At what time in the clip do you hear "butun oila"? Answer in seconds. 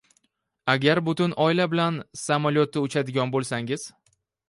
1.09-1.69